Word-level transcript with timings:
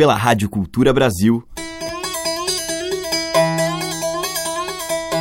pela 0.00 0.14
Rádio 0.14 0.48
Cultura 0.48 0.94
Brasil. 0.94 1.46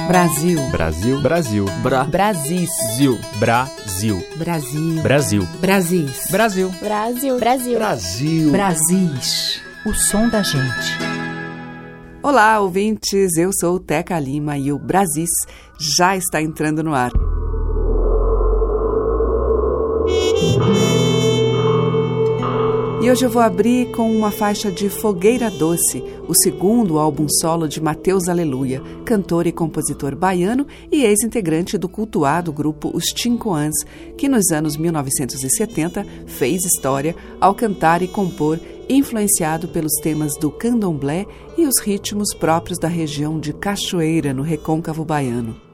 Brasil. 0.07 0.69
Brasil. 0.71 1.21
Brasil. 1.21 1.65
Bra. 1.83 2.05
Brasis. 2.05 2.69
Zil. 2.95 3.19
Brasil. 3.39 4.25
Brasil. 4.37 5.01
Brasil. 5.01 5.47
Brasis. 5.59 6.31
Brasil. 6.31 6.71
Brasil. 6.79 7.37
Brasil. 7.37 7.77
Brasil. 7.77 8.51
Brasis. 8.53 9.61
O 9.85 9.93
som 9.93 10.29
da 10.29 10.41
gente. 10.41 10.97
Olá, 12.23 12.61
ouvintes. 12.61 13.35
Eu 13.35 13.51
sou 13.51 13.81
Teca 13.81 14.17
Lima 14.17 14.57
e 14.57 14.71
o 14.71 14.79
Brasis 14.79 15.29
já 15.77 16.15
está 16.15 16.41
entrando 16.41 16.81
no 16.81 16.93
ar. 16.93 17.11
Hoje 23.09 23.25
eu 23.25 23.29
vou 23.31 23.41
abrir 23.41 23.89
com 23.91 24.15
uma 24.15 24.29
faixa 24.29 24.71
de 24.71 24.87
Fogueira 24.87 25.49
Doce, 25.49 26.03
o 26.27 26.35
segundo 26.35 26.99
álbum 26.99 27.25
solo 27.27 27.67
de 27.67 27.81
Mateus 27.81 28.27
Aleluia, 28.27 28.83
cantor 29.03 29.47
e 29.47 29.51
compositor 29.51 30.15
baiano 30.15 30.67
e 30.91 31.03
ex-integrante 31.03 31.75
do 31.75 31.89
cultuado 31.89 32.53
grupo 32.53 32.91
Os 32.93 33.05
Tincoãs, 33.05 33.73
que 34.15 34.29
nos 34.29 34.51
anos 34.51 34.77
1970 34.77 36.05
fez 36.27 36.63
história 36.63 37.15
ao 37.41 37.55
cantar 37.55 38.03
e 38.03 38.07
compor 38.07 38.59
influenciado 38.87 39.67
pelos 39.69 39.93
temas 40.03 40.37
do 40.37 40.51
candomblé 40.51 41.25
e 41.57 41.65
os 41.65 41.79
ritmos 41.79 42.31
próprios 42.35 42.77
da 42.77 42.87
região 42.87 43.39
de 43.39 43.53
Cachoeira, 43.53 44.35
no 44.35 44.43
recôncavo 44.43 45.03
baiano. 45.03 45.68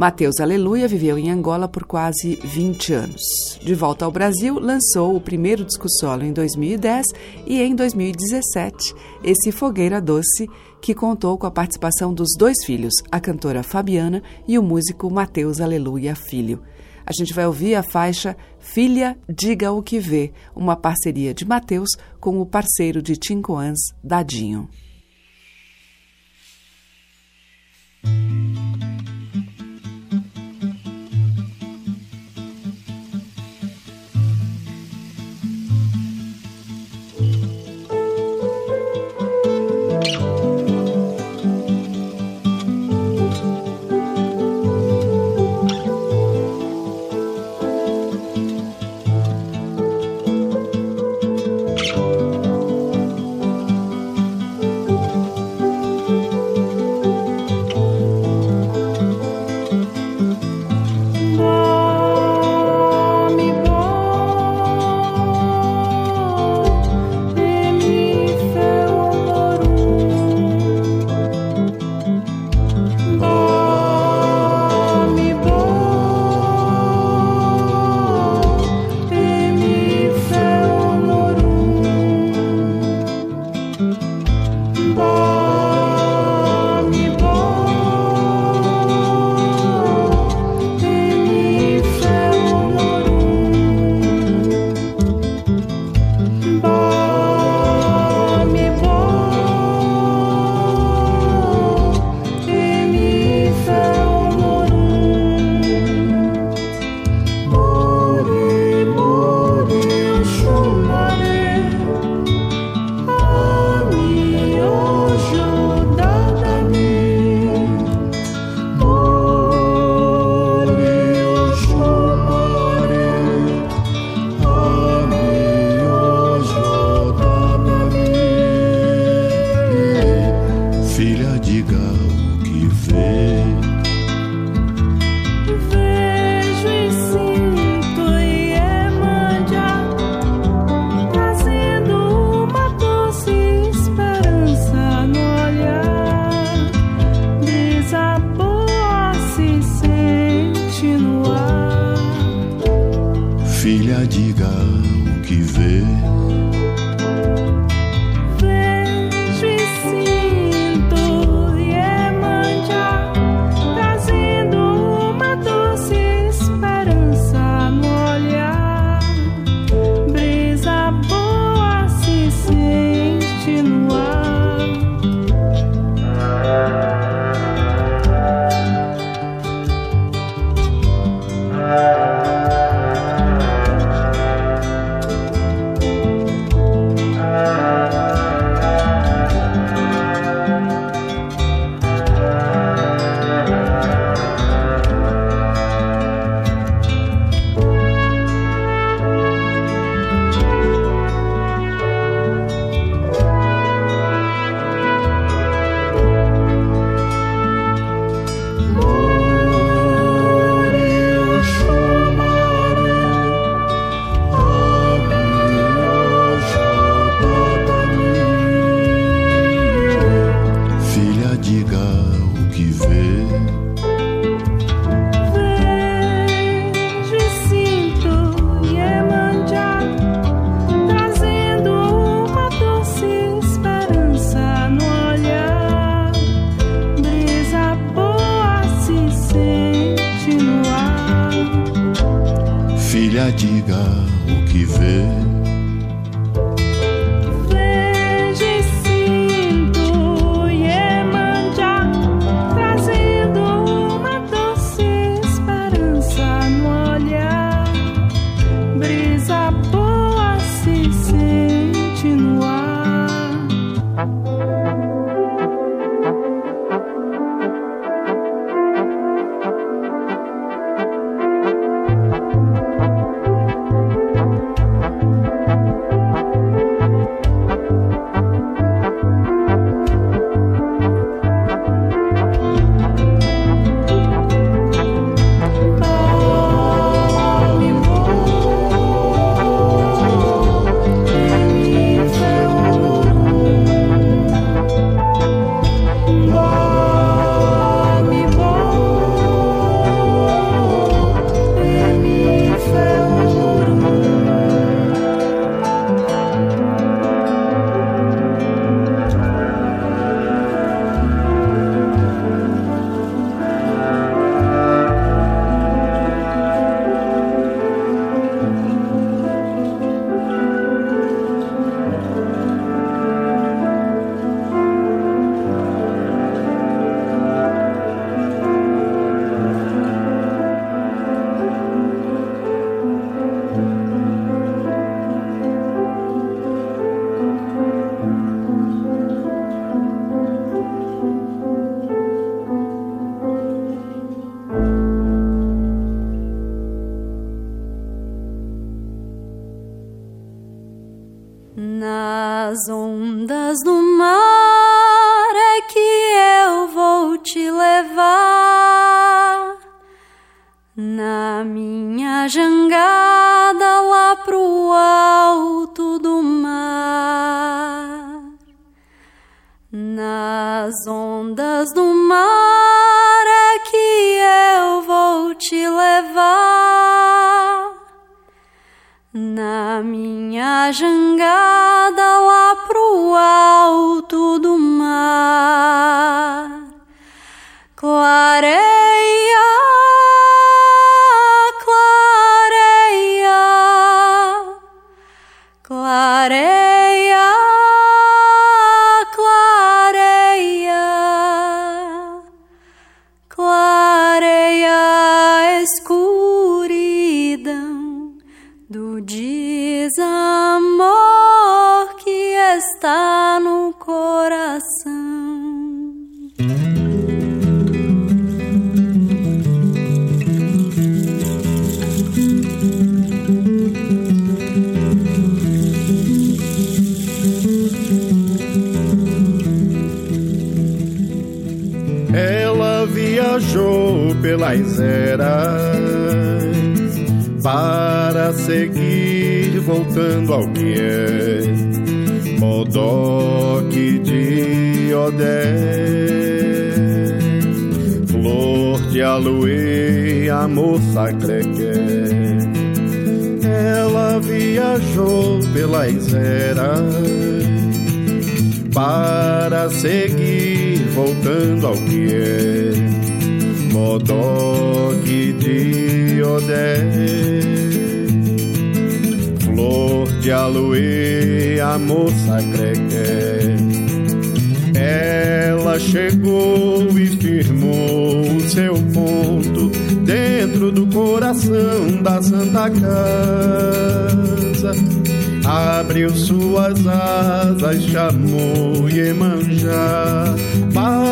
Mateus 0.00 0.40
Aleluia 0.40 0.88
viveu 0.88 1.18
em 1.18 1.30
Angola 1.30 1.68
por 1.68 1.84
quase 1.84 2.36
20 2.42 2.94
anos. 2.94 3.20
De 3.60 3.74
volta 3.74 4.06
ao 4.06 4.10
Brasil, 4.10 4.58
lançou 4.58 5.14
o 5.14 5.20
primeiro 5.20 5.62
disco 5.62 5.90
solo 5.90 6.24
em 6.24 6.32
2010 6.32 7.04
e 7.46 7.60
em 7.60 7.76
2017, 7.76 8.94
esse 9.22 9.52
Fogueira 9.52 10.00
Doce, 10.00 10.48
que 10.80 10.94
contou 10.94 11.36
com 11.36 11.46
a 11.46 11.50
participação 11.50 12.14
dos 12.14 12.30
dois 12.38 12.64
filhos, 12.64 12.94
a 13.12 13.20
cantora 13.20 13.62
Fabiana 13.62 14.22
e 14.48 14.58
o 14.58 14.62
músico 14.62 15.10
Mateus 15.10 15.60
Aleluia 15.60 16.14
Filho. 16.14 16.62
A 17.04 17.12
gente 17.12 17.34
vai 17.34 17.46
ouvir 17.46 17.74
a 17.74 17.82
faixa 17.82 18.34
Filha 18.58 19.18
Diga 19.28 19.70
o 19.70 19.82
que 19.82 19.98
Vê, 19.98 20.32
uma 20.56 20.76
parceria 20.76 21.34
de 21.34 21.44
Mateus 21.44 21.90
com 22.18 22.40
o 22.40 22.46
parceiro 22.46 23.02
de 23.02 23.16
Tincoãs, 23.16 23.78
Dadinho. 24.02 24.66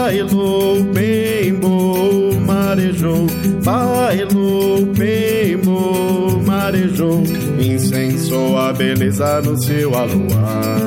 bailou, 0.08 0.82
peimbou, 0.94 2.32
marejou, 2.40 3.26
bailou, 3.62 4.86
peimbou, 4.96 6.42
marejou, 6.46 7.22
incensou 7.60 8.56
a 8.56 8.72
beleza 8.72 9.42
no 9.42 9.60
seu 9.62 9.94
aluar. 9.94 10.80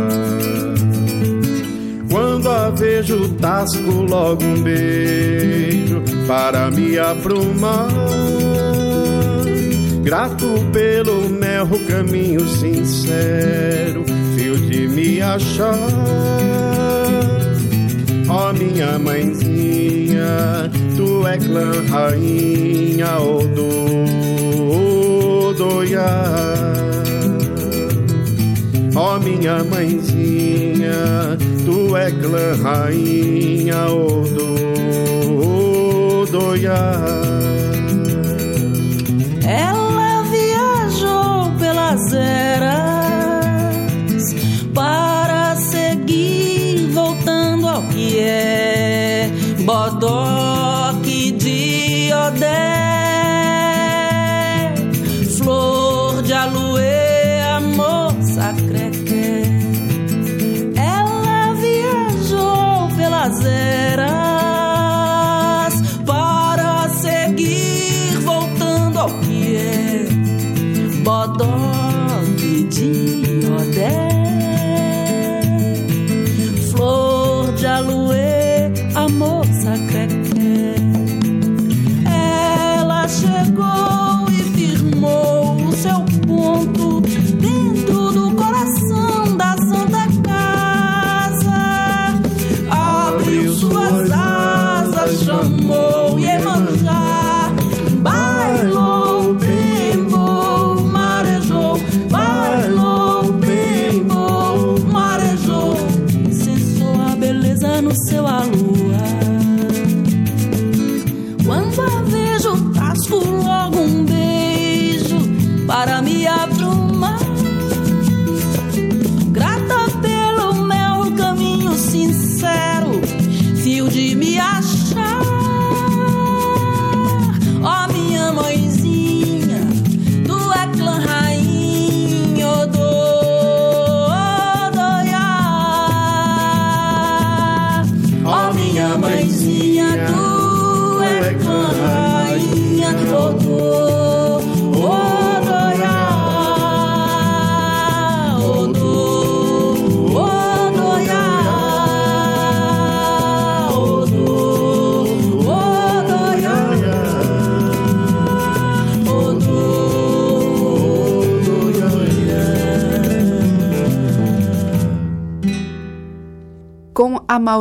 Quando 2.09 2.49
a 2.49 2.71
vejo, 2.71 3.29
tasco 3.35 3.91
logo 4.09 4.43
um 4.43 4.63
beijo 4.63 6.01
para 6.25 6.71
me 6.71 6.97
aprumar. 6.97 7.89
Grato 10.03 10.47
pelo 10.73 11.29
mel, 11.29 11.67
caminho 11.87 12.41
sincero, 12.47 14.03
fio 14.35 14.57
de 14.57 14.87
me 14.87 15.21
achar 15.21 17.00
minha 18.62 19.00
mãezinha, 19.00 20.70
tu 20.96 21.25
é 21.25 21.38
clã 21.38 21.72
rainha 21.89 23.18
Odo, 23.20 23.68
Odoiá. 25.50 26.24
Ó 28.96 29.15
oh, 29.15 29.20
minha 29.20 29.63
mãezinha, 29.63 31.38
tu 31.65 31.98
é 31.98 32.12
clã 32.12 32.56
rainha 32.62 33.88
Odo, 33.88 34.56
Odoiá. 36.22 37.01
Ela 39.44 40.24
viajou 40.24 41.51
pelas 41.58 42.13
eras 42.13 42.90
mulher. 48.31 48.80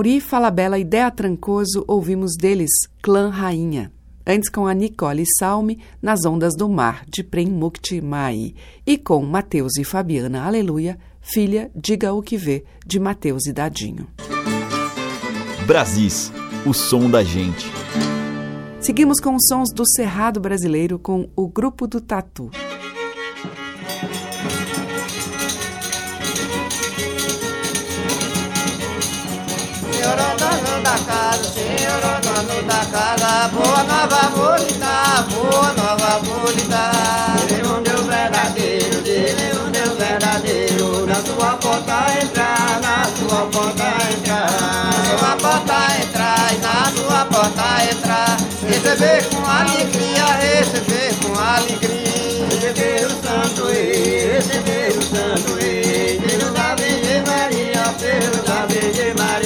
Mauri 0.01 0.19
Falabella 0.19 0.79
e 0.79 0.85
Dea 0.85 1.11
Trancoso, 1.11 1.85
ouvimos 1.87 2.35
deles 2.35 2.71
Clã 3.03 3.29
Rainha. 3.29 3.93
Antes 4.27 4.49
com 4.49 4.67
a 4.67 4.73
Nicole 4.73 5.25
Salme, 5.39 5.79
Nas 6.01 6.25
Ondas 6.25 6.57
do 6.57 6.71
Mar, 6.71 7.05
de 7.07 7.23
Prem 7.23 7.49
Mukti 7.49 8.01
Mai. 8.01 8.55
E 8.87 8.97
com 8.97 9.23
Mateus 9.23 9.77
e 9.77 9.85
Fabiana 9.85 10.47
Aleluia, 10.47 10.99
Filha, 11.21 11.71
Diga 11.77 12.15
o 12.15 12.23
que 12.23 12.39
Vê, 12.39 12.65
de 12.87 12.99
Mateus 12.99 13.45
e 13.45 13.53
Dadinho. 13.53 14.09
Brasis, 15.67 16.33
o 16.65 16.73
som 16.73 17.11
da 17.11 17.23
gente. 17.23 17.71
Seguimos 18.81 19.21
com 19.21 19.35
os 19.35 19.47
sons 19.49 19.69
do 19.71 19.87
Cerrado 19.87 20.41
Brasileiro 20.41 20.99
com 20.99 21.29
o 21.37 21.47
Grupo 21.47 21.87
do 21.87 22.01
Tatu. 22.01 22.51
Casa, 31.61 31.77
senhor 31.77 32.01
dono 32.21 32.63
da 32.63 32.85
casa, 32.87 33.49
boa 33.49 33.83
nova 33.85 34.31
bonita, 34.35 35.27
boa 35.31 35.73
nova 35.73 36.21
bonita. 36.21 36.91
Ele 37.49 37.63
não 37.63 37.83
deu 37.83 38.03
verdadeiro, 38.05 39.03
ele 39.07 39.53
não 39.55 39.71
deu 39.71 39.97
verdadeiro, 39.97 41.07
na 41.07 41.15
sua 41.17 41.57
porta 41.57 42.07
entrar, 42.23 42.81
na 42.81 43.05
sua 43.05 43.47
porta 43.47 43.93
entrar. 44.13 44.51
Na 44.91 45.19
sua 45.19 45.37
porta 45.37 45.75
entrar, 46.03 46.53
e 46.53 46.59
na 46.59 46.93
sua 46.93 47.25
porta 47.27 47.85
entrar. 47.91 48.37
Receber 48.67 49.25
com 49.29 49.47
alegria, 49.47 50.25
receber 50.37 51.15
com 51.23 51.39
alegria. 51.39 52.01
Receber 52.51 53.07
o 53.07 53.11
santo 53.11 53.67
rei, 53.67 54.33
receber 54.33 54.97
o 54.97 55.03
santo 55.03 55.60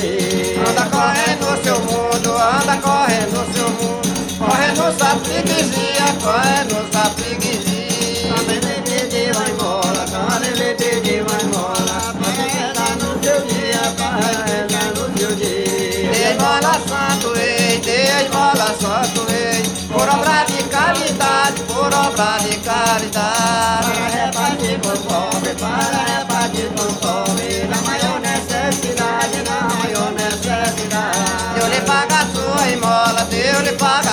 Anda 0.04 0.84
correndo 0.90 1.62
seu 1.62 1.80
mundo, 1.80 2.32
anda 2.36 2.76
correndo 2.76 3.54
seu 3.54 3.68
mundo. 3.70 4.04
Correndo 4.38 4.98
sua 4.98 5.16
freguesia, 5.20 6.06
correndo 6.22 6.76
sua 6.92 7.04
freguesia. 7.16 8.34
Quando 8.34 8.50
ele 8.50 8.82
pedir 8.82 9.32
vai 9.32 9.50
embora, 9.50 10.04
quando 10.10 10.44
ele 10.44 10.74
pedir 10.74 11.24
vai 11.24 11.42
embora. 11.42 11.96
Pode 12.20 12.44
rezar 12.50 12.96
no 12.96 13.24
seu 13.24 13.40
dia, 13.46 13.82
pode 13.96 14.36
rezar 14.50 14.88
no 14.94 15.18
seu 15.18 15.34
dia. 15.36 16.32
Esmola, 16.32 16.74
santo 16.86 17.32
rei, 17.32 17.80
esmola, 18.20 18.68
santo 18.78 19.24
rei. 19.30 19.62
Por 19.88 20.08
obra 20.08 20.44
de 20.44 20.62
caridade, 20.64 21.62
por 21.62 21.94
obra 21.94 22.38
de 22.42 22.56
caridade. 22.58 24.13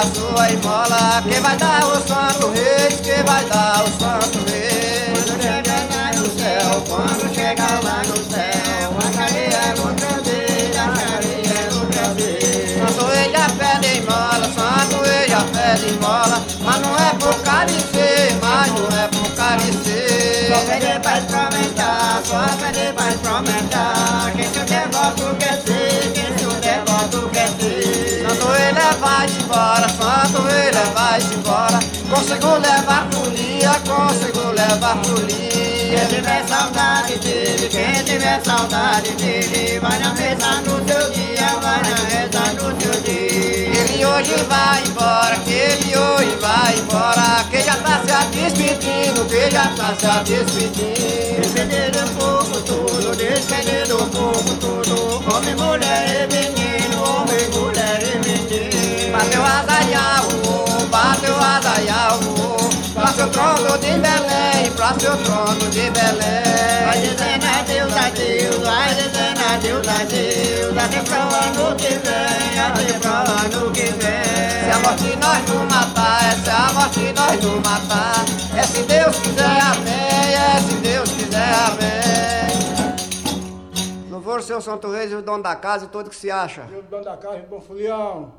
A 0.01 0.05
sua 0.15 0.49
esmola. 0.49 1.21
Quem 1.29 1.39
vai 1.39 1.55
dar 1.57 1.85
o 1.85 1.95
santo 2.01 2.49
rei, 2.49 2.97
quem 3.03 3.23
vai 3.23 3.45
dar 3.45 3.83
o 3.83 3.89
santo 3.99 4.39
rei. 4.49 5.13
Quando 5.13 5.41
chegar 5.41 5.85
lá 5.93 6.11
no 6.17 6.25
céu, 6.39 6.83
quando 6.87 7.35
chegar 7.35 7.83
lá 7.83 8.01
no 8.07 8.17
céu, 8.33 8.89
a 8.97 9.09
carinha 9.15 9.75
no 9.77 9.93
trazer, 9.93 10.71
a 10.75 10.87
carinha 10.97 11.61
no 11.71 11.85
trazer. 11.85 12.79
Santo 12.79 13.03
ele 13.11 13.35
a 13.35 13.49
pede 13.49 13.99
esmola, 13.99 14.47
santo 14.55 14.97
ele 15.05 15.33
a 15.33 15.43
pede 15.53 15.85
esmola. 15.85 16.37
Mas 16.61 16.79
não 16.81 16.95
é 16.95 17.13
por 17.19 17.35
caricer, 17.43 18.35
mas 18.41 18.67
não 18.67 18.87
é 18.97 19.07
por 19.07 19.29
caricer. 19.35 20.47
Só 20.47 20.59
pedir 20.65 20.99
pra 20.99 21.17
experimentar, 21.19 22.21
só 22.25 22.41
pedir 22.57 22.93
pra 22.93 23.09
experimentar. 23.09 24.31
Quem 24.35 24.49
seu 24.51 24.65
devoto 24.65 25.35
quer 25.37 25.61
ser, 25.61 25.70
vai 30.93 31.19
embora. 31.21 31.79
Consigo 32.09 32.57
levar 32.57 33.07
folia, 33.11 33.71
consigo 33.85 34.51
levar 34.51 34.97
folia. 35.03 35.51
Quem 35.91 36.07
tiver 36.07 36.47
saudade 36.47 37.17
dele, 37.17 37.69
quem 37.69 38.03
tiver 38.03 38.41
saudade 38.43 39.11
dele, 39.11 39.79
vai 39.79 39.99
na 39.99 40.13
mesa 40.13 40.61
no 40.61 40.77
seu 40.87 41.11
dia, 41.11 41.47
vai 41.61 41.81
na 41.81 41.97
mesa 42.09 42.53
no 42.53 42.81
seu 42.81 43.01
dia. 43.01 43.81
Ele 43.81 44.05
hoje 44.05 44.35
vai 44.47 44.83
embora, 44.85 45.35
que 45.37 45.51
ele 45.51 45.97
hoje 45.97 46.37
vai 46.39 46.75
embora, 46.77 47.45
que 47.49 47.61
já 47.61 47.75
tá 47.75 48.01
se 48.05 48.37
despedindo, 48.37 49.25
que 49.25 49.51
já 49.51 49.67
tá 49.75 49.95
se 49.95 50.31
despedindo. 50.31 51.41
Despedir 51.41 51.91
do 51.91 52.09
povo 52.17 52.61
tudo, 52.61 53.15
despedir 53.15 53.87
do 53.87 53.97
povo 53.97 54.55
tudo, 54.55 55.35
homem, 55.35 55.55
mulher 55.55 55.90
trono 63.31 63.77
de 63.77 63.91
Belém, 63.99 64.71
pra 64.75 64.93
seu 64.99 65.17
trono 65.23 65.69
de 65.69 65.89
Belém. 65.91 66.85
Vai 66.85 66.99
dizendo 67.01 67.45
adeus, 67.45 67.93
adeus, 67.95 68.57
vai 68.57 68.95
dizendo 68.95 69.41
adeus, 69.53 69.87
adeus, 69.87 70.77
até 70.77 71.01
pro 71.01 71.15
ano 71.15 71.75
que 71.75 71.89
vem, 71.89 72.59
até 72.59 72.99
pro 72.99 73.11
ano 73.11 73.71
que 73.71 73.85
vem. 73.85 74.21
Se 74.63 74.71
a 74.71 74.79
morte 74.79 75.15
nós 75.17 75.49
não 75.49 75.65
matar, 75.65 76.19
é 76.25 76.35
se 76.35 76.49
a 76.49 76.73
morte 76.73 77.13
nós 77.13 77.43
não 77.43 77.55
matar, 77.61 78.25
é 78.57 78.63
se 78.63 78.83
Deus 78.83 79.19
quiser, 79.19 79.61
amém, 79.61 80.33
é 80.35 80.61
se 80.61 80.75
Deus 80.75 81.09
quiser, 81.11 81.53
amém. 81.67 82.01
Louvor 84.09 84.39
o 84.39 84.43
seu 84.43 84.61
Santo 84.61 84.91
Reis 84.91 85.11
e 85.11 85.15
o 85.15 85.21
dono 85.21 85.43
da 85.43 85.55
casa 85.55 85.85
e 85.85 85.87
todo 85.87 86.09
que 86.09 86.15
se 86.15 86.29
acha. 86.29 86.67
Eu, 86.71 86.83
dono 86.83 87.03
da 87.03 87.17
casa, 87.17 87.43
bom 87.49 87.61
folião. 87.61 88.33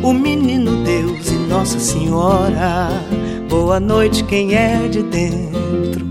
O 0.00 0.12
menino 0.12 0.84
Deus 0.84 1.28
e 1.28 1.34
Nossa 1.48 1.80
Senhora. 1.80 2.88
Boa 3.48 3.80
noite, 3.80 4.22
quem 4.22 4.54
é 4.54 4.86
de 4.86 5.02
dentro. 5.02 6.06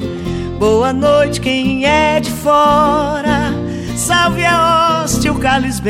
Boa 0.59 0.91
noite, 0.91 1.39
quem 1.39 1.85
é 1.85 2.19
de 2.19 2.29
fora. 2.29 3.53
Salve 3.95 4.43
a 4.43 5.03
hóstia, 5.03 5.31
o 5.31 5.39
cálice 5.39 5.81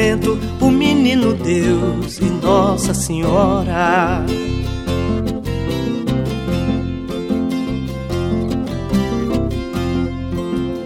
o 0.61 0.69
menino 0.69 1.33
Deus 1.33 2.19
e 2.19 2.25
Nossa 2.25 2.93
Senhora. 2.93 4.23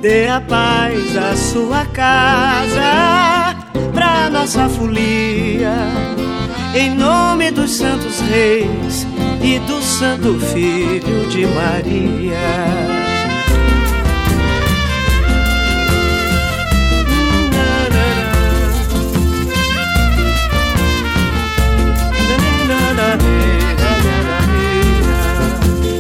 Dê 0.01 0.29
a 0.29 0.39
paz 0.39 1.17
à 1.17 1.35
sua 1.35 1.85
casa, 1.87 3.55
pra 3.93 4.29
nossa 4.29 4.67
folia, 4.69 5.75
em 6.73 6.95
nome 6.95 7.51
dos 7.51 7.71
santos 7.71 8.19
reis 8.21 9.05
e 9.41 9.59
do 9.59 9.81
Santo 9.81 10.39
Filho 10.39 11.27
de 11.29 11.45
Maria. 11.47 13.01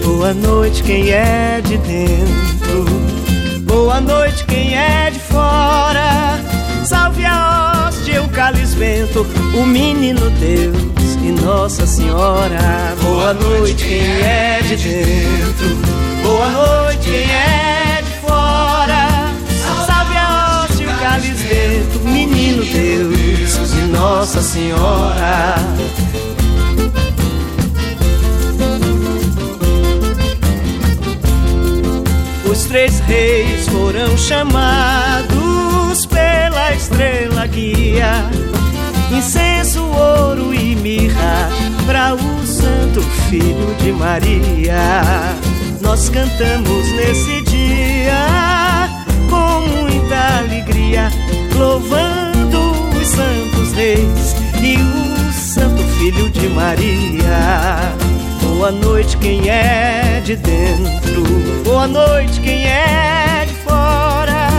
Boa 0.03 0.33
noite, 0.33 0.83
quem 0.83 1.09
é 1.09 1.59
de 1.61 1.77
dentro 1.79 2.85
Boa 3.61 3.99
noite, 3.99 4.45
quem 4.45 4.75
é 4.77 5.09
de 5.09 5.19
fora. 5.19 6.40
Salve 6.91 7.23
a 7.23 7.87
hóstia, 7.87 8.21
o 8.21 8.27
calisbento, 8.27 9.25
o 9.55 9.65
menino 9.65 10.29
Deus 10.31 11.15
e 11.23 11.31
Nossa 11.31 11.87
Senhora. 11.87 12.93
Boa 13.01 13.33
noite, 13.33 13.85
quem 13.85 14.21
é 14.21 14.59
de 14.61 14.75
dentro. 14.75 15.77
Boa 16.21 16.49
noite, 16.49 17.09
quem 17.09 17.31
é 17.31 18.01
de 18.03 18.11
fora. 18.19 19.07
Salve 19.85 20.17
a 20.17 20.65
hóstia, 20.65 20.89
o 20.89 20.99
calisbento, 20.99 21.99
menino 22.03 22.61
Deus 22.65 23.73
e 23.73 23.81
Nossa 23.87 24.41
Senhora. 24.41 25.55
Os 32.51 32.65
três 32.65 32.99
reis 32.99 33.65
foram 33.69 34.17
chamados 34.17 35.40
estrela 36.91 37.47
guia. 37.47 38.29
Incenso, 39.11 39.83
ouro 39.83 40.53
e 40.53 40.75
mirra 40.75 41.49
para 41.85 42.13
o 42.13 42.45
Santo 42.45 43.01
Filho 43.29 43.73
de 43.79 43.91
Maria. 43.91 45.35
Nós 45.81 46.09
cantamos 46.09 46.91
nesse 46.93 47.41
dia 47.41 48.87
com 49.29 49.61
muita 49.67 50.39
alegria, 50.39 51.09
louvando 51.57 52.71
os 52.99 53.07
santos 53.07 53.73
reis 53.73 54.35
e 54.61 54.77
o 54.77 55.33
Santo 55.33 55.83
Filho 55.97 56.29
de 56.29 56.47
Maria. 56.49 57.95
Boa 58.41 58.71
noite, 58.71 59.17
quem 59.17 59.49
é 59.49 60.21
de 60.23 60.35
dentro. 60.35 61.23
Boa 61.63 61.87
noite, 61.87 62.39
quem 62.41 62.65
é 62.65 63.45
de 63.47 63.53
fora. 63.55 64.49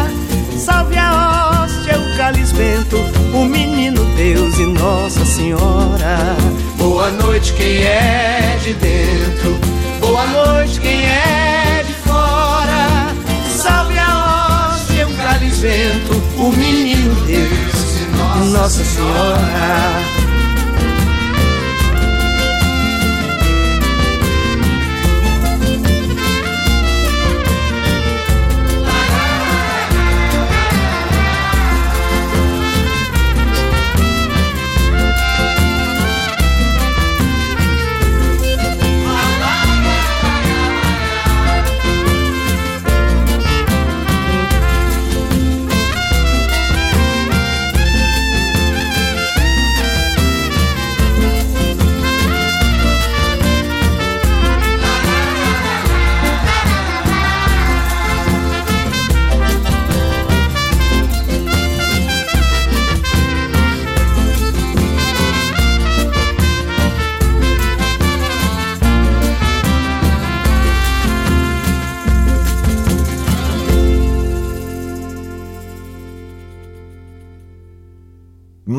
Salve 0.59 0.97
a 0.99 1.52
o 1.97 2.17
calisbento, 2.17 2.97
o 3.35 3.45
menino 3.45 4.05
Deus 4.17 4.59
e 4.59 4.67
Nossa 4.67 5.25
Senhora. 5.25 6.37
Boa 6.77 7.11
noite, 7.11 7.53
quem 7.55 7.83
é 7.83 8.59
de 8.63 8.75
dentro. 8.75 9.59
Boa 10.01 10.27
noite, 10.27 10.81
quem 10.81 11.05
é 11.05 11.85
de 11.87 11.93
fora. 11.95 13.15
Salve 13.49 13.99
a 13.99 14.71
hóstia, 14.73 15.07
o 15.07 15.17
calisbento, 15.17 16.23
o 16.39 16.51
menino 16.53 17.15
Deus 17.27 18.01
e 18.01 18.51
Nossa 18.53 18.85
Senhora. 18.85 20.32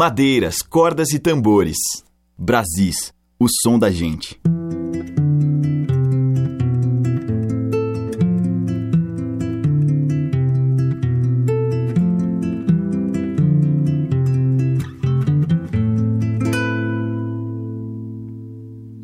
Madeiras, 0.03 0.61
cordas 0.61 1.13
e 1.13 1.17
tambores. 1.17 1.77
Brasis, 2.37 3.13
o 3.39 3.47
som 3.47 3.79
da 3.79 3.89
gente. 3.89 4.37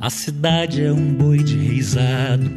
A 0.02 0.10
cidade 0.10 0.84
é 0.84 0.92
um 0.92 1.14
boi 1.14 1.38
de 1.38 1.56
reisado, 1.56 2.50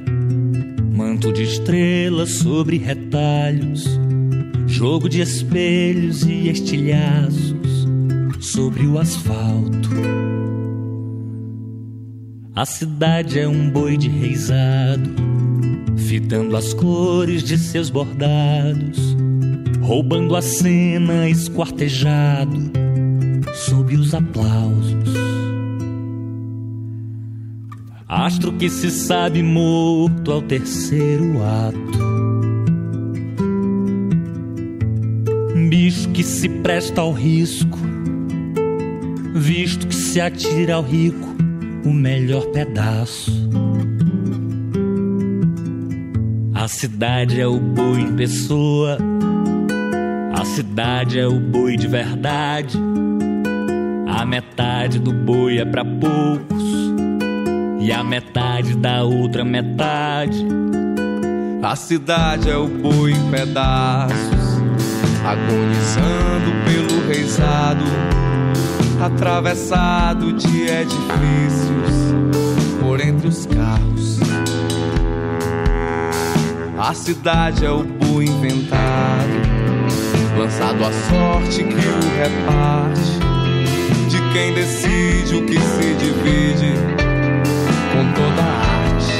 manto 0.92 1.32
de 1.32 1.44
estrelas 1.44 2.38
sobre 2.38 2.76
retalhos, 2.76 3.84
jogo 4.66 5.08
de 5.08 5.20
espelhos 5.20 6.24
e 6.24 6.48
estilhaços 6.48 7.51
sobre 8.42 8.86
o 8.88 8.98
asfalto. 8.98 9.88
A 12.54 12.66
cidade 12.66 13.38
é 13.38 13.46
um 13.46 13.70
boi 13.70 13.96
de 13.96 14.08
reisado, 14.08 15.14
fitando 15.96 16.56
as 16.56 16.74
cores 16.74 17.44
de 17.44 17.56
seus 17.56 17.88
bordados, 17.88 19.16
roubando 19.80 20.34
a 20.34 20.42
cena 20.42 21.28
esquartejado 21.28 22.72
sob 23.54 23.94
os 23.96 24.12
aplausos. 24.12 25.12
Astro 28.08 28.52
que 28.54 28.68
se 28.68 28.90
sabe 28.90 29.42
morto 29.42 30.32
ao 30.32 30.42
terceiro 30.42 31.42
ato. 31.42 32.12
Bicho 35.70 36.10
que 36.10 36.22
se 36.22 36.48
presta 36.48 37.00
ao 37.00 37.12
risco 37.12 37.81
visto 39.34 39.86
que 39.86 39.94
se 39.94 40.20
atira 40.20 40.74
ao 40.74 40.82
rico 40.82 41.34
o 41.84 41.92
melhor 41.92 42.46
pedaço. 42.46 43.32
A 46.54 46.68
cidade 46.68 47.40
é 47.40 47.46
o 47.46 47.58
boi 47.58 48.02
em 48.02 48.14
pessoa, 48.14 48.98
a 50.32 50.44
cidade 50.44 51.18
é 51.18 51.26
o 51.26 51.40
boi 51.40 51.76
de 51.76 51.88
verdade. 51.88 52.78
A 54.06 54.24
metade 54.24 54.98
do 54.98 55.12
boi 55.12 55.58
é 55.58 55.64
para 55.64 55.84
poucos 55.84 56.62
e 57.80 57.90
a 57.90 58.04
metade 58.04 58.76
da 58.76 59.02
outra 59.02 59.44
metade. 59.44 60.46
A 61.62 61.74
cidade 61.74 62.50
é 62.50 62.56
o 62.56 62.68
boi 62.68 63.12
em 63.12 63.30
pedaços, 63.30 64.60
agonizando 65.24 66.52
pelo 66.64 67.08
reisado 67.08 68.11
atravessado 69.04 70.32
de 70.32 70.62
edifícios 70.68 71.94
por 72.80 73.00
entre 73.00 73.28
os 73.28 73.46
carros. 73.46 74.20
A 76.78 76.94
cidade 76.94 77.64
é 77.64 77.70
o 77.70 77.82
boi 77.84 78.24
inventado, 78.24 79.32
lançado 80.38 80.84
à 80.84 80.92
sorte 80.92 81.64
que 81.64 81.74
o 81.74 82.00
reparte 82.18 83.12
de 84.08 84.32
quem 84.32 84.54
decide 84.54 85.12
vídeo 85.32 85.46
que 85.46 85.58
se 85.58 85.94
divide 85.94 86.74
com 87.92 88.04
toda 88.12 88.42
a 88.42 88.46
arte. 88.84 89.14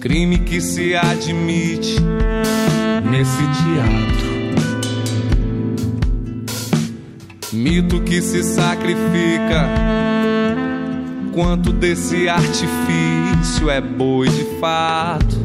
Crime 0.00 0.38
que 0.38 0.60
se 0.60 0.94
admite 0.94 1.96
nesse 3.10 3.42
teatro. 3.62 4.29
Mito 7.52 8.00
que 8.02 8.22
se 8.22 8.44
sacrifica. 8.44 9.68
Quanto 11.32 11.72
desse 11.72 12.28
artifício 12.28 13.68
é 13.68 13.80
boi 13.80 14.28
de 14.28 14.44
fato. 14.60 15.40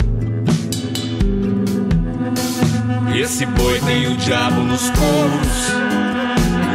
Esse 3.15 3.45
boi 3.47 3.79
tem 3.79 4.07
o 4.07 4.17
diabo 4.17 4.61
nos 4.61 4.87
coros. 4.91 5.73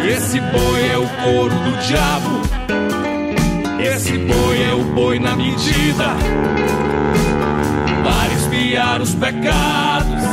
Esse 0.04 0.40
boi 0.40 0.90
é 0.92 0.98
o 0.98 1.06
couro 1.22 1.54
do 1.54 1.86
diabo. 1.86 2.40
Esse 3.80 4.18
boi 4.18 4.62
é 4.62 4.74
o 4.74 4.82
boi 4.94 5.20
na 5.20 5.36
medida 5.36 6.06
para 8.02 8.34
espiar 8.34 9.00
os 9.00 9.14
pecados. 9.14 10.24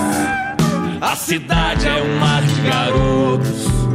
A 0.99 1.15
cidade 1.15 1.87
é 1.87 2.01
um 2.01 2.19
mar 2.19 2.41
de 2.41 2.61
garotos 2.61 3.86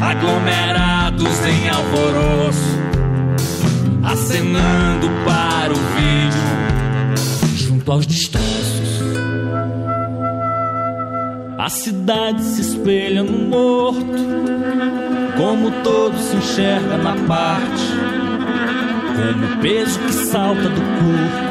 aglomerados 0.00 1.46
em 1.46 1.68
alvoroço, 1.68 2.78
acenando 4.02 5.08
para 5.24 5.72
o 5.72 5.76
vídeo 5.76 6.40
junto 7.56 7.92
aos 7.92 8.06
destroços. 8.06 9.00
A 11.58 11.68
cidade 11.68 12.42
se 12.42 12.62
espelha 12.62 13.22
no 13.22 13.48
morto, 13.48 14.00
como 15.36 15.70
todo 15.82 16.18
se 16.18 16.36
enxerga 16.36 16.96
na 16.96 17.14
parte, 17.26 17.84
como 19.14 19.44
o 19.44 19.58
peso 19.60 19.98
que 20.00 20.12
salta 20.12 20.68
do 20.68 20.80
corpo 20.80 21.50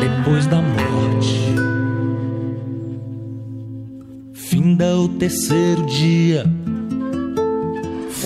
depois 0.00 0.46
da 0.46 0.56
morte. 0.56 0.90
Finda 4.34 4.96
o 4.96 5.08
terceiro 5.08 5.86
dia, 5.86 6.44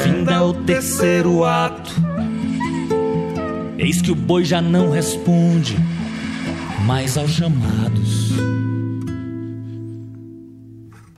finda 0.04 0.44
o 0.44 0.52
terceiro 0.52 1.44
ato. 1.44 1.94
Eis 3.78 4.02
que 4.02 4.12
o 4.12 4.14
boi 4.14 4.44
já 4.44 4.60
não 4.60 4.90
responde 4.90 5.76
mais 6.84 7.16
aos 7.16 7.30
chamados. 7.30 8.32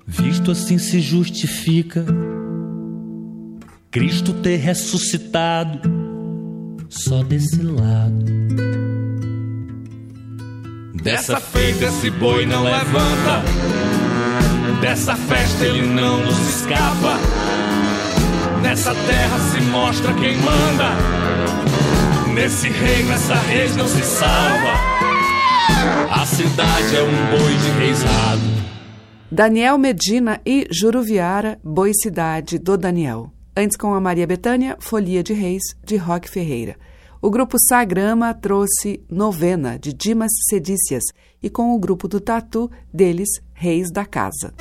Visto 0.07 0.53
assim 0.53 0.79
se 0.79 1.01
justifica 1.01 2.07
Cristo 3.91 4.33
ter 4.35 4.57
ressuscitado 4.57 5.81
só 6.89 7.23
desse 7.25 7.63
lado. 7.63 8.25
Dessa 11.03 11.41
feita 11.41 11.87
esse 11.87 12.11
boi 12.11 12.47
não 12.47 12.65
levanta, 12.65 13.43
dessa 14.81 15.15
festa 15.17 15.65
ele 15.65 15.87
não 15.87 16.25
nos 16.25 16.39
escapa. 16.49 17.36
Nessa 18.67 18.93
terra 18.93 19.39
se 19.39 19.61
mostra 19.71 20.13
quem 20.15 20.37
manda, 20.39 20.91
nesse 22.35 22.69
reino 22.69 23.13
essa 23.13 23.35
reis 23.35 23.77
não 23.77 23.87
se 23.87 24.03
salva. 24.03 24.73
A 26.11 26.27
cidade 26.27 26.97
é 26.97 27.03
um 27.05 27.39
boi 27.39 27.55
de 27.55 27.71
reisado. 27.79 28.43
Daniel 29.31 29.79
Medina 29.79 30.41
e 30.45 30.67
Juruviara, 30.69 31.61
Boi 31.63 31.93
Cidade, 31.95 32.59
do 32.59 32.77
Daniel. 32.77 33.31
Antes 33.57 33.77
com 33.77 33.95
a 33.95 34.01
Maria 34.01 34.27
Betânia, 34.27 34.77
Folia 34.81 35.23
de 35.23 35.33
Reis, 35.33 35.63
de 35.85 35.97
Roque 35.97 36.29
Ferreira. 36.29 36.75
O 37.23 37.31
grupo 37.31 37.59
Sagrama 37.69 38.35
trouxe 38.35 39.01
Novena, 39.09 39.79
de 39.79 39.93
Dimas 39.93 40.33
Sedícias, 40.51 41.05
e 41.41 41.49
com 41.49 41.73
o 41.73 41.79
grupo 41.79 42.09
do 42.09 42.21
Tatu, 42.21 42.69
deles, 42.93 43.29
Reis 43.55 43.93
da 43.93 44.05
Casa. 44.05 44.53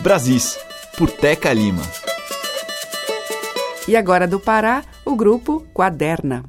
Brasis, 0.00 0.56
por 0.98 1.12
Teca 1.12 1.52
Lima. 1.52 1.82
E 3.86 3.96
agora 3.96 4.26
do 4.26 4.40
Pará, 4.40 4.82
o 5.04 5.14
grupo 5.14 5.64
Quaderna. 5.72 6.42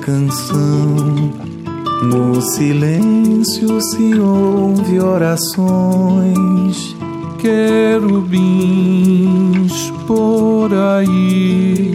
Canção. 0.00 1.32
No 2.02 2.40
silêncio 2.40 3.80
se 3.80 4.18
ouve 4.18 4.98
orações, 5.00 6.96
querubins 7.38 8.80
por 10.06 10.70
aí, 10.72 11.94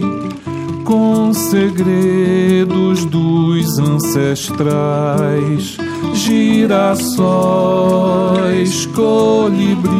com 0.84 1.34
segredos 1.34 3.04
dos 3.04 3.78
ancestrais, 3.78 5.76
girassóis, 6.14 7.26
colibris, 8.86 9.96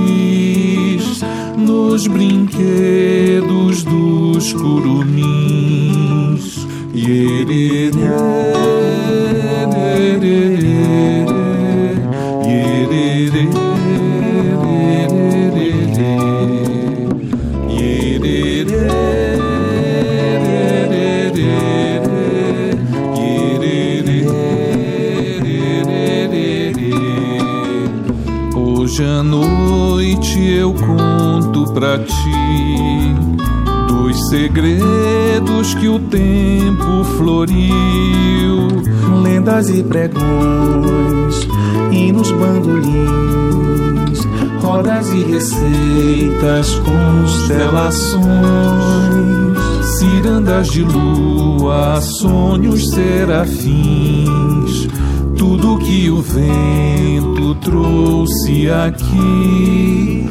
nos 1.58 2.06
brinquedos 2.06 3.82
dos 3.82 4.52
curumins. 4.52 5.26
Hoje 28.54 29.04
à 29.04 29.22
noite 29.22 30.42
eu 30.42 30.72
conto 30.72 31.70
pra 31.74 31.98
ti 31.98 33.14
dos 33.88 34.28
segredos 34.30 35.25
que 35.78 35.88
o 35.88 35.98
tempo 35.98 37.04
floriu, 37.18 38.68
lendas 39.22 39.68
e 39.68 39.82
pregões, 39.82 41.46
hinos 41.92 42.30
bandolins, 42.30 44.26
rodas 44.62 45.10
e 45.10 45.24
receitas, 45.24 46.74
constelações, 46.76 48.24
cirandas 49.98 50.68
de 50.68 50.82
lua, 50.82 52.00
sonhos 52.00 52.88
serafins, 52.90 54.88
tudo 55.36 55.76
que 55.78 56.08
o 56.08 56.22
vento 56.22 57.54
trouxe 57.56 58.70
aqui. 58.70 60.25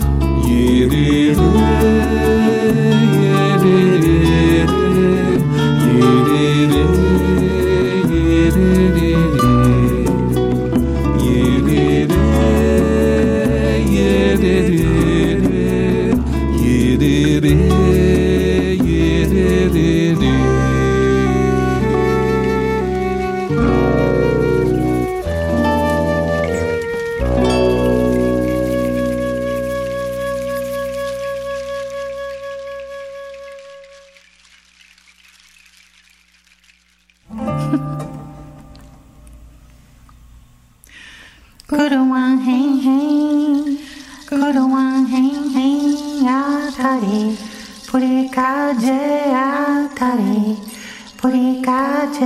해 50.56 50.62
뿌리까지 51.18 52.22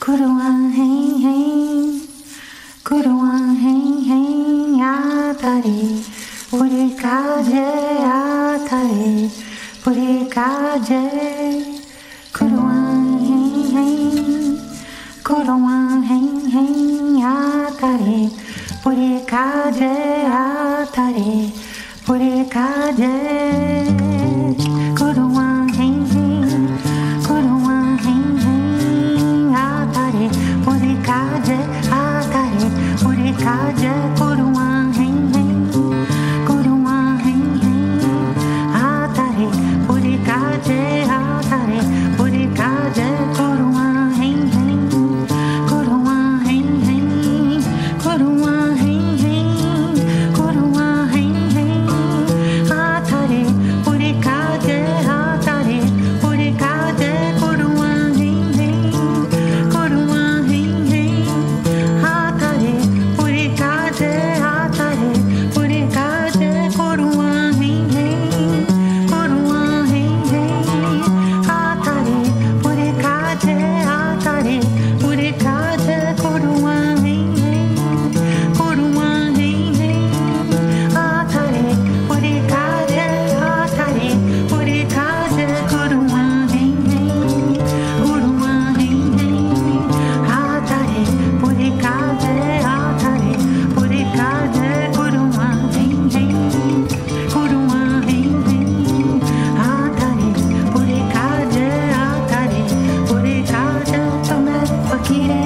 구름한 0.00 0.72
행행 0.72 2.00
구름한 2.84 3.56
행행 3.56 4.82
아다리 4.82 6.02
우리까지 6.52 7.56
아다리 7.56 9.30
뿌리까지 9.84 11.82
구름한 12.32 13.20
행행 13.20 14.58
구름한 15.24 16.04
행행 16.04 17.24
아다리 17.24 18.30
뿌리까지 18.82 19.84
아다리 19.84 21.52
뿌리까지 22.06 24.07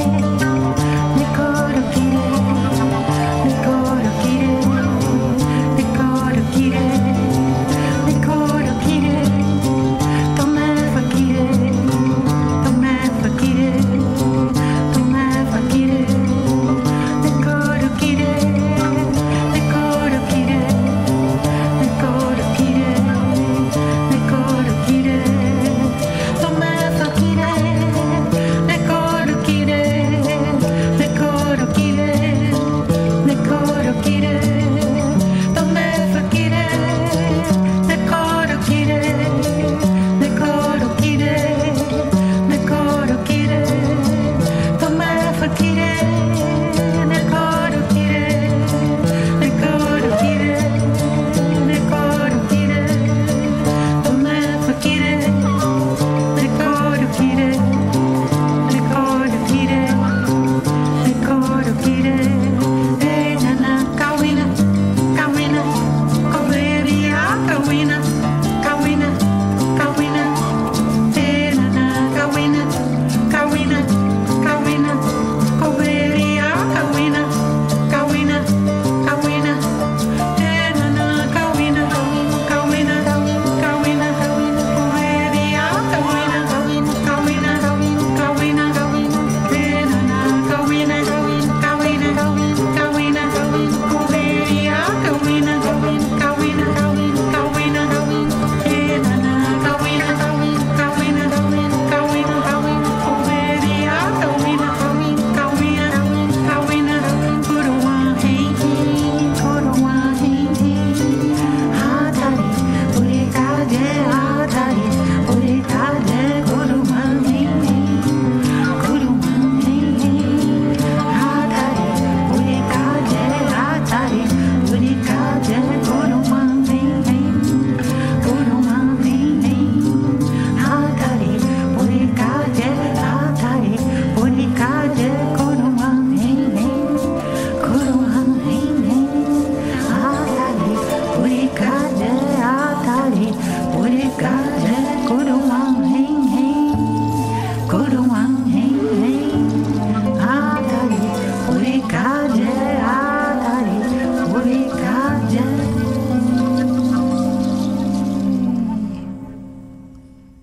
Thank 0.02 0.24
you. 0.24 0.31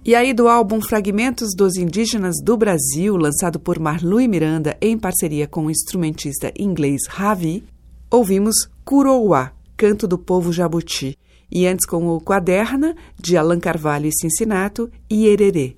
E 0.10 0.16
aí, 0.16 0.34
do 0.34 0.48
álbum 0.48 0.82
Fragmentos 0.82 1.50
dos 1.56 1.76
Indígenas 1.76 2.38
do 2.44 2.58
Brasil, 2.58 3.16
lançado 3.16 3.60
por 3.60 3.78
Marlui 3.78 4.28
Miranda 4.28 4.76
em 4.82 4.98
parceria 4.98 5.48
com 5.48 5.68
o 5.68 5.70
instrumentista 5.70 6.52
inglês 6.58 7.02
Ravi, 7.08 7.64
ouvimos 8.10 8.56
Curouá, 8.84 9.52
Canto 9.78 10.08
do 10.08 10.18
Povo 10.18 10.52
Jabuti, 10.52 11.16
e 11.52 11.68
antes 11.68 11.86
com 11.86 12.08
o 12.08 12.20
Quaderna, 12.20 12.96
de 13.22 13.38
Allan 13.38 13.60
Carvalho 13.60 14.08
e 14.08 14.12
Cincinato, 14.12 14.90
e 15.08 15.28
Ererê. 15.28 15.76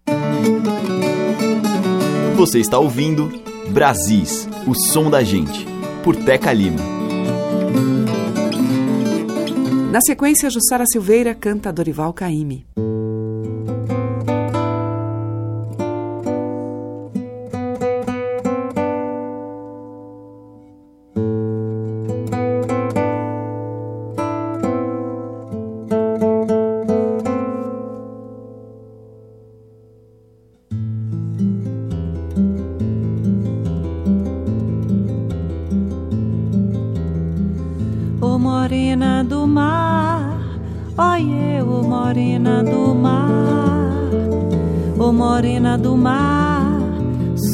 Você 2.38 2.60
está 2.62 2.80
ouvindo 2.80 3.30
Brasis, 3.74 4.48
o 4.66 4.74
som 4.74 5.10
da 5.10 5.22
gente, 5.26 5.68
por 6.06 6.16
Teca 6.16 6.54
Lima. 6.54 6.80
Na 9.92 10.00
sequência, 10.00 10.50
Jussara 10.50 10.86
Silveira 10.86 11.36
canta 11.36 11.70
Dorival 11.74 12.14
Caymmi. 12.14 12.66
foi 41.22 41.58
eu, 41.58 41.84
morena 41.84 42.64
do 42.64 42.96
mar, 42.96 44.02
oh 44.98 45.12
morena 45.12 45.78
do 45.78 45.96
mar, 45.96 46.80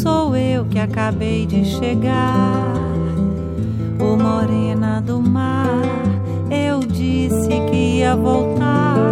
sou 0.02 0.36
eu 0.36 0.66
que 0.66 0.80
acabei 0.80 1.46
de 1.46 1.66
chegar, 1.66 2.74
oh 4.00 4.16
morena 4.16 5.02
do 5.02 5.20
mar, 5.20 5.82
eu 6.50 6.80
disse 6.80 7.50
que 7.70 7.98
ia 7.98 8.16
voltar, 8.16 9.12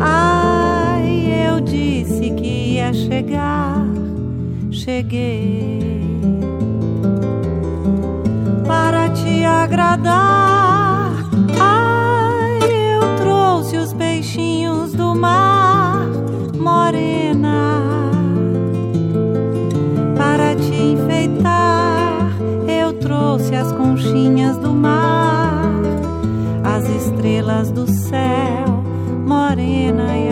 ai, 0.00 1.48
eu 1.48 1.60
disse 1.60 2.30
que 2.30 2.74
ia 2.74 2.92
chegar, 2.92 3.86
cheguei 4.72 5.80
para 8.66 9.08
te 9.10 9.44
agradar. 9.44 10.55
conchinhas 24.06 24.56
do 24.58 24.72
mar, 24.72 25.82
as 26.62 26.88
estrelas 26.88 27.70
do 27.70 27.90
céu, 27.90 28.82
morena 29.26 30.16
e 30.16 30.25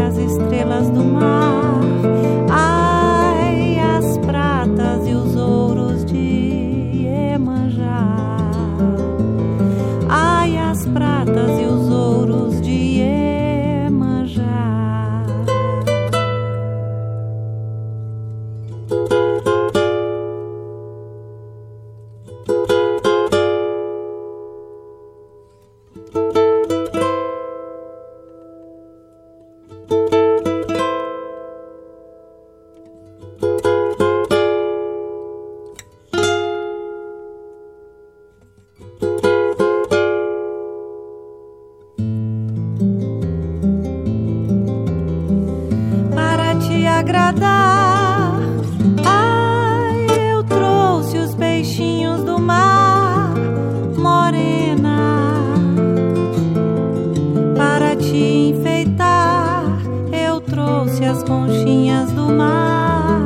conchinhas 61.26 62.10
do 62.12 62.30
mar, 62.30 63.20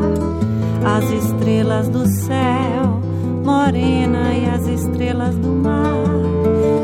as 0.84 1.10
estrelas 1.10 1.88
do 1.88 2.06
céu, 2.06 3.00
morena 3.44 4.32
e 4.34 4.46
as 4.46 4.66
estrelas 4.66 5.36
do 5.36 5.48
mar. 5.48 5.94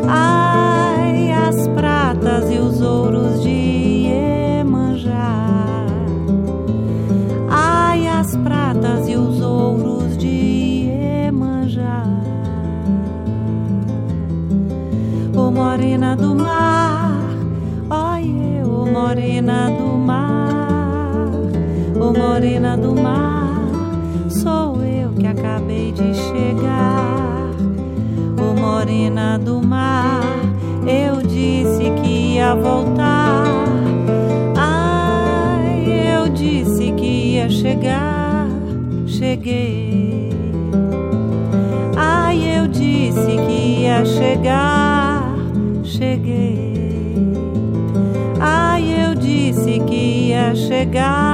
Ai, 0.08 1.32
as 1.32 1.68
pratas 1.68 2.50
e 2.50 2.58
os 2.58 2.80
ouros 2.80 3.42
de 3.42 4.08
Iemanjá. 4.08 5.86
Ai, 7.48 8.06
as 8.06 8.36
pratas 8.36 9.08
e 9.08 9.16
os 9.16 9.40
ouros 9.40 10.16
de 10.18 10.28
Iemanjá. 10.88 12.04
O 15.36 15.50
morena 15.50 16.16
do 16.16 16.34
mar, 16.34 17.20
ó 17.90 18.16
oh, 18.16 18.24
morena 18.86 19.70
do 19.70 19.84
Ô 22.05 22.12
morena 22.12 22.76
do 22.76 22.94
mar, 22.94 23.64
sou 24.28 24.84
eu 24.84 25.09
que 25.12 25.26
acabei 25.26 25.90
de 25.90 26.12
chegar. 26.12 27.48
Ô 28.38 28.61
morena 28.61 29.38
do 29.38 29.62
mar, 29.62 30.22
eu 30.86 31.22
disse 31.22 31.90
que 32.02 32.34
ia 32.34 32.55
voltar. 32.55 33.46
Ai, 34.55 35.86
eu 36.14 36.28
disse 36.28 36.92
que 36.92 37.36
ia 37.36 37.48
chegar, 37.48 38.48
cheguei. 39.07 40.28
Ai, 41.96 42.59
eu 42.59 42.68
disse 42.68 43.34
que 43.46 43.80
ia 43.80 44.05
chegar, 44.05 45.34
cheguei. 45.82 47.16
Ai, 48.38 49.07
eu 49.09 49.14
disse 49.14 49.80
que 49.80 50.28
ia 50.28 50.55
chegar. 50.55 51.34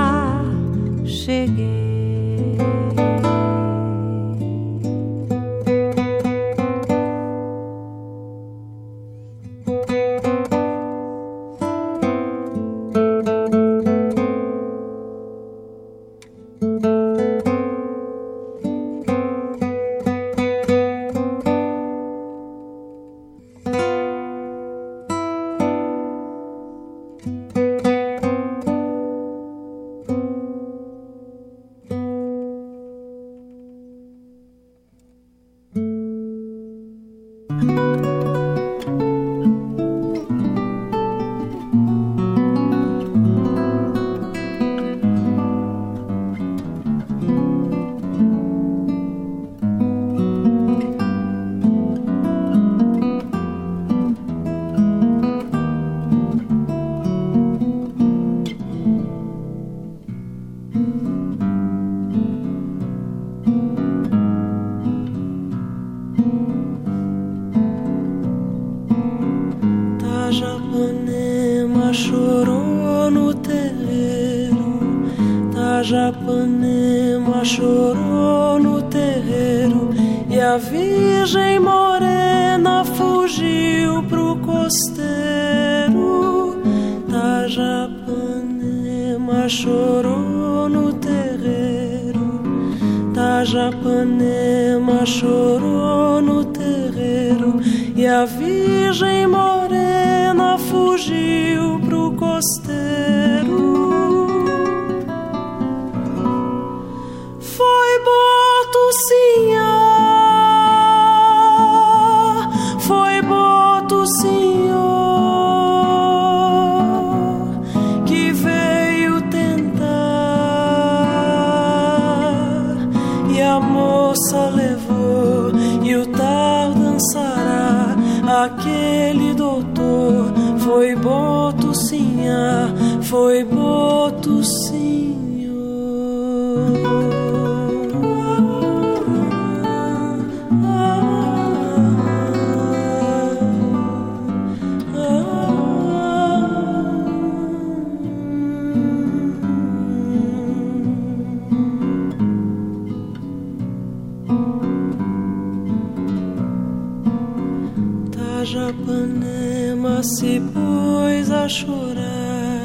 Tajapanema 158.41 160.01
Japanema 160.01 160.03
se 160.03 160.41
pôs 160.41 161.31
a 161.31 161.47
chorar. 161.47 162.63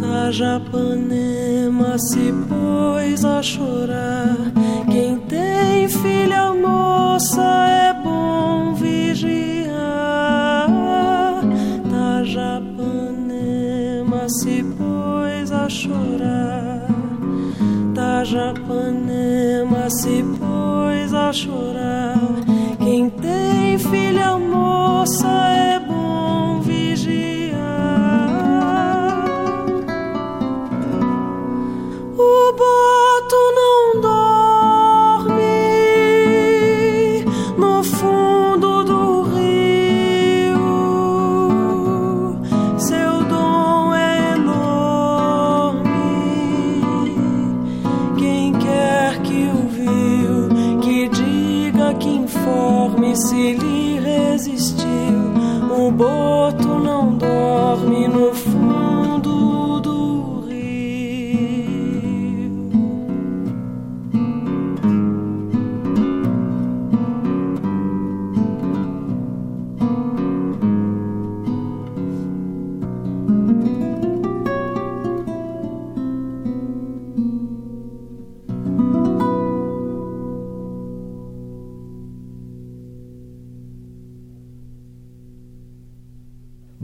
Tajapanema 0.00 1.96
se 1.96 2.32
pôs 2.48 3.24
a 3.24 3.40
chorar. 3.40 4.36
Quem 4.90 5.18
tem 5.28 5.88
filha 5.88 6.52
moça 6.54 7.40
é 7.68 7.94
bom 8.02 8.74
vigiar. 8.74 9.70
Tajapanema 11.88 12.98
se 14.28 14.64
pôs 14.76 15.52
a 15.52 15.68
chorar. 15.68 16.88
Tajapanema 17.94 19.88
se 19.88 20.24
pôs 20.36 21.14
a 21.14 21.32
chorar. 21.32 21.73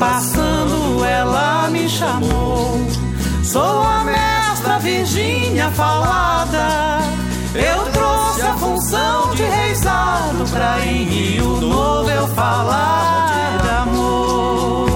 Passando, 0.00 1.04
ela 1.04 1.68
me 1.68 1.86
chamou. 1.86 2.80
Sou 3.44 3.82
a 3.82 4.02
mestra 4.02 4.78
Virgínia 4.78 5.70
falada. 5.72 7.00
Eu 7.54 7.84
trouxe 7.92 8.40
a 8.40 8.54
função 8.54 9.34
de 9.34 9.42
reizado 9.42 10.44
pra 10.50 10.80
em 10.86 11.04
Rio 11.04 11.60
Novo 11.60 12.10
eu 12.10 12.26
falar 12.28 13.58
de 13.62 13.68
amor. 13.68 14.88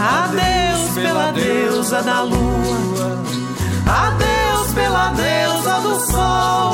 Adeus 0.00 0.90
pela 0.94 1.32
deusa 1.32 2.02
da 2.02 2.22
lua. 2.22 3.22
Adeus 3.86 4.74
pela 4.74 5.08
deusa 5.12 5.41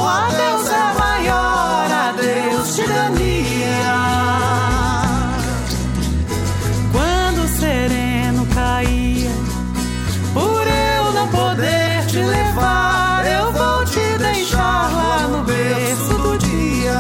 sol. 0.09 0.28
Adeus 0.28 0.70
é 0.70 0.98
maior. 0.98 1.90
Adeus 2.09 2.74
tirania. 2.74 3.88
Quando 6.92 7.44
o 7.44 7.48
sereno 7.48 8.46
caía, 8.54 9.30
por 10.32 10.66
eu 10.66 11.12
não 11.12 11.28
poder 11.28 12.06
te 12.06 12.18
levar, 12.18 13.26
eu 13.26 13.52
vou 13.52 13.84
te 13.84 14.18
deixar 14.18 14.90
lá 14.92 15.28
no 15.28 15.42
berço 15.44 16.14
do 16.18 16.38
dia. 16.38 16.98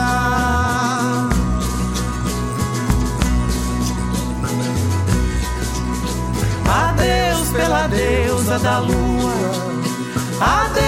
Adeus 6.70 7.48
pela 7.52 7.86
deusa 7.86 8.58
da 8.58 8.78
lua. 8.80 9.32
Adeus 10.40 10.87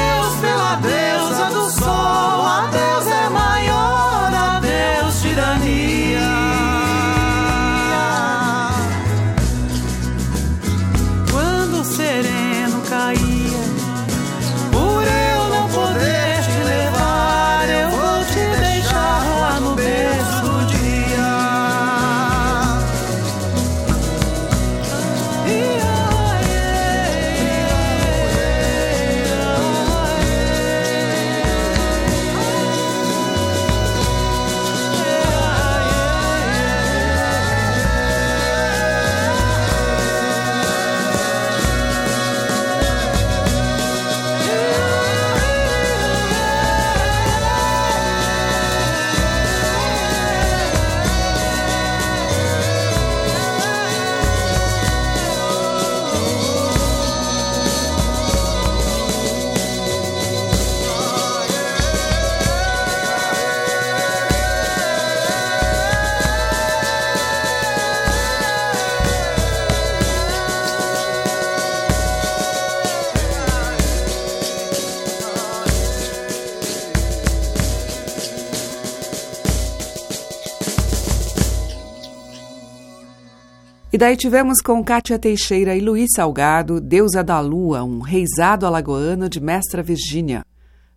daí 84.00 84.16
tivemos 84.16 84.62
com 84.62 84.82
Cátia 84.82 85.18
Teixeira 85.18 85.76
e 85.76 85.80
Luiz 85.80 86.08
Salgado, 86.16 86.80
Deusa 86.80 87.22
da 87.22 87.38
Lua, 87.38 87.84
um 87.84 88.00
reizado 88.00 88.64
alagoano 88.64 89.28
de 89.28 89.38
Mestra 89.38 89.82
Virgínia. 89.82 90.42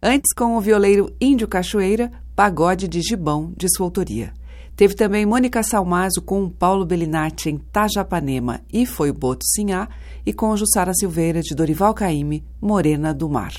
Antes, 0.01 0.33
com 0.33 0.55
o 0.55 0.61
violeiro 0.61 1.13
Índio 1.19 1.45
Cachoeira, 1.45 2.09
Pagode 2.33 2.87
de 2.87 3.01
Gibão, 3.01 3.51
de 3.57 3.67
sua 3.75 3.87
autoria. 3.87 4.31
Teve 4.73 4.95
também 4.95 5.25
Mônica 5.25 5.61
Salmazo 5.61 6.21
com 6.21 6.49
Paulo 6.49 6.85
Bellinati 6.85 7.49
em 7.49 7.57
Tajapanema 7.57 8.61
e 8.71 8.85
Foi 8.85 9.11
Boto 9.11 9.45
Sinhá, 9.53 9.89
e 10.25 10.31
com 10.31 10.55
Jussara 10.55 10.93
Silveira 10.93 11.41
de 11.41 11.53
Dorival 11.53 11.93
Caymmi, 11.93 12.41
Morena 12.61 13.13
do 13.13 13.27
Mar. 13.27 13.51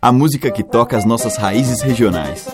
A 0.00 0.12
música 0.12 0.48
que 0.48 0.62
toca 0.62 0.96
as 0.96 1.04
nossas 1.04 1.36
raízes 1.36 1.82
regionais. 1.82 2.46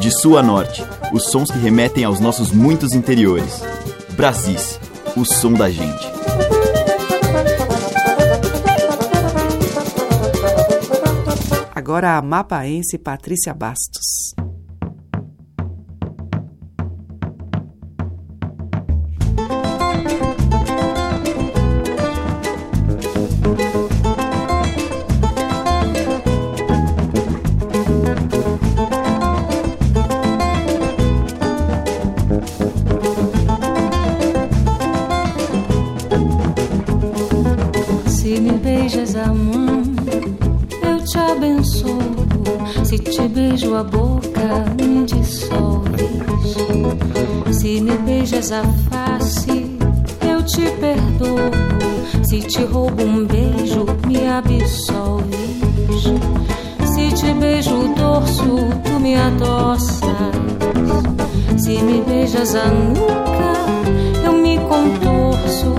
De 0.00 0.10
sul 0.10 0.36
a 0.36 0.42
norte, 0.42 0.82
os 1.12 1.26
sons 1.30 1.48
que 1.48 1.58
remetem 1.58 2.02
aos 2.02 2.18
nossos 2.18 2.50
muitos 2.50 2.92
interiores. 2.92 3.62
Brasis, 4.20 4.78
o 5.16 5.24
som 5.24 5.54
da 5.54 5.70
gente. 5.70 6.06
Agora 11.74 12.18
a 12.18 12.20
mapaense 12.20 12.98
Patrícia 12.98 13.54
Bastos. 13.54 14.19
Me 44.76 45.04
dissolves. 45.06 46.00
Se 47.52 47.80
me 47.80 47.96
beijas 47.98 48.52
a 48.52 48.62
face, 48.90 49.66
eu 50.28 50.42
te 50.42 50.70
perdoo. 50.80 51.50
Se 52.22 52.38
te 52.40 52.64
roubo 52.64 53.02
um 53.02 53.26
beijo, 53.26 53.86
me 54.06 54.28
absolves. 54.28 56.04
Se 56.94 57.08
te 57.14 57.34
beijo 57.34 57.74
o 57.74 57.94
dorso, 57.94 58.58
tu 58.84 59.00
me 59.00 59.16
adoças. 59.16 60.34
Se 61.56 61.82
me 61.82 62.02
beijas 62.02 62.54
a 62.54 62.66
nuca, 62.66 63.54
eu 64.24 64.32
me 64.32 64.58
contorço. 64.58 65.74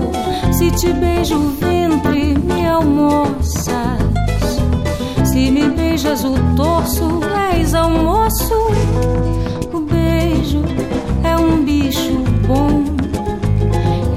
Se 0.52 0.70
te 0.70 0.92
beijo 0.92 1.36
o 1.36 1.48
ventre, 1.60 2.34
me 2.38 2.66
almoças. 2.66 3.98
Se 5.24 5.50
me 5.50 5.68
beijas 5.70 6.24
o 6.24 6.34
torso, 6.56 7.20
és 7.34 7.51
Deus 7.72 7.74
ao 7.74 7.90
moço. 7.90 8.54
O 9.72 9.80
beijo 9.80 10.62
é 11.24 11.36
um 11.36 11.64
bicho 11.64 12.12
bom. 12.46 12.84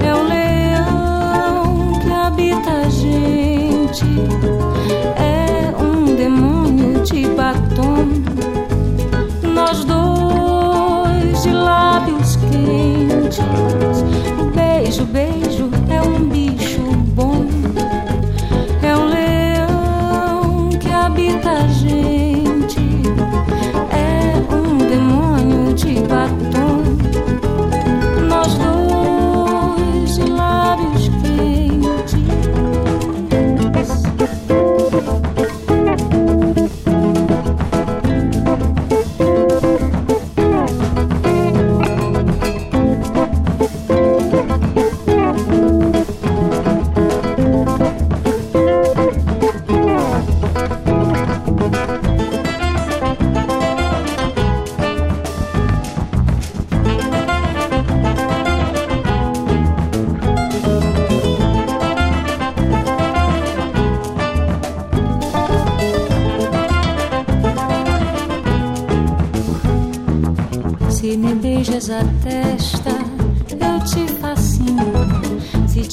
É 0.04 0.14
o 0.14 0.22
leão 0.22 1.98
que 2.00 2.12
habita 2.12 2.70
a 2.70 2.88
gente. 2.90 4.04
É 5.16 5.72
um 5.82 6.14
demônio 6.14 7.02
de 7.02 7.26
batom. 7.28 8.06
Nós 9.42 9.84
dois 9.84 11.42
de 11.42 11.50
lábios 11.50 12.36
quentes. 12.36 13.38
O 14.38 14.44
beijo, 14.54 15.04
beijo 15.06 15.45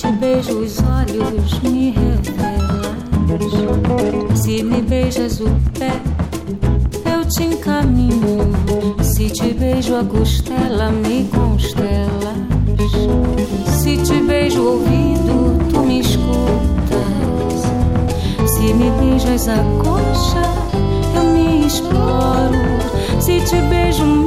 te 0.03 0.11
beijo 0.11 0.59
os 0.59 0.79
olhos, 0.79 1.61
me 1.63 1.91
revelas. 1.91 2.93
Se 4.35 4.61
me 4.61 4.81
beijas 4.81 5.39
o 5.39 5.49
pé, 5.79 5.93
eu 7.09 7.25
te 7.25 7.43
encaminho. 7.45 8.51
Se 9.01 9.29
te 9.29 9.53
beijo 9.53 9.95
a 9.95 10.03
costela, 10.03 10.91
me 10.91 11.29
constelas. 11.29 12.35
Se 13.65 13.95
te 13.97 14.21
beijo 14.21 14.61
o 14.61 14.73
ouvido, 14.73 15.57
tu 15.71 15.79
me 15.85 15.99
escutas. 15.99 17.61
Se 18.45 18.73
me 18.73 18.91
beijas 18.99 19.47
a 19.47 19.63
coxa, 19.81 20.43
eu 21.15 21.23
me 21.31 21.65
exploro. 21.65 22.59
Se 23.21 23.39
te 23.39 23.61
beijo 23.69 24.22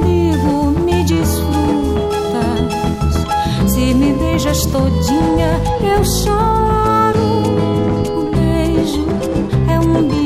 beijas 4.37 4.67
todinha, 4.67 5.51
eu 5.81 6.05
choro. 6.05 7.27
O 8.19 8.31
beijo 8.31 9.07
é 9.67 9.81
um 9.81 10.03
bicho 10.09 10.26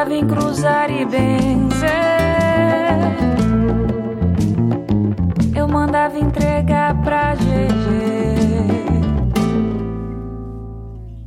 Mandava 0.00 0.16
encruzar 0.16 0.90
e 0.90 1.04
benzer. 1.04 1.90
Eu 5.54 5.68
mandava 5.68 6.18
entregar 6.18 6.98
pra 7.02 7.34
GG. 7.34 7.44